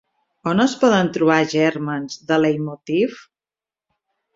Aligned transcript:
On 0.51 0.63
es 0.63 0.73
poden 0.83 1.11
trobar 1.19 1.37
gèrmens 1.53 2.19
de 2.33 2.43
leitmotiv? 2.43 3.25